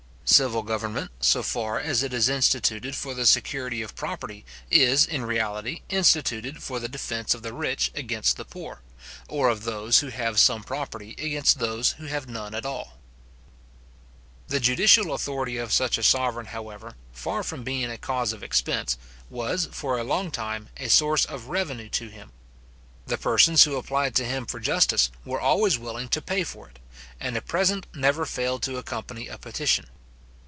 Civil 0.23 0.63
government, 0.63 1.11
so 1.19 1.43
far 1.43 1.77
as 1.77 2.03
it 2.03 2.13
is 2.13 2.29
instituted 2.29 2.95
for 2.95 3.13
the 3.13 3.25
security 3.25 3.81
of 3.81 3.97
property, 3.97 4.45
is, 4.69 5.05
in 5.05 5.25
reality, 5.25 5.81
instituted 5.89 6.63
for 6.63 6.79
the 6.79 6.87
defence 6.87 7.33
of 7.33 7.41
the 7.43 7.53
rich 7.53 7.91
against 7.95 8.37
the 8.37 8.45
poor, 8.45 8.81
or 9.27 9.49
of 9.49 9.65
those 9.65 9.99
who 9.99 10.07
have 10.07 10.39
some 10.39 10.63
property 10.63 11.15
against 11.17 11.59
those 11.59 11.91
who 11.99 12.05
have 12.05 12.29
none 12.29 12.55
at 12.55 12.65
all. 12.65 12.97
The 14.47 14.61
judicial 14.61 15.11
authority 15.13 15.57
of 15.57 15.73
such 15.73 15.97
a 15.97 16.03
sovereign, 16.03 16.45
however, 16.45 16.95
far 17.11 17.43
from 17.43 17.65
being 17.65 17.91
a 17.91 17.97
cause 17.97 18.31
of 18.31 18.41
expense, 18.41 18.97
was, 19.29 19.67
for 19.73 19.97
a 19.97 20.03
long 20.05 20.31
time, 20.31 20.69
a 20.77 20.87
source 20.87 21.25
of 21.25 21.47
revenue 21.47 21.89
to 21.89 22.07
him. 22.07 22.31
The 23.05 23.17
persons 23.17 23.65
who 23.65 23.75
applied 23.75 24.15
to 24.15 24.25
him 24.25 24.45
for 24.45 24.61
justice 24.61 25.11
were 25.25 25.41
always 25.41 25.77
willing 25.77 26.07
to 26.09 26.21
pay 26.21 26.45
for 26.45 26.69
it, 26.69 26.79
and 27.19 27.35
a 27.35 27.41
present 27.41 27.85
never 27.93 28.25
failed 28.25 28.63
to 28.63 28.77
accompany 28.77 29.27
a 29.27 29.37
petition. 29.37 29.87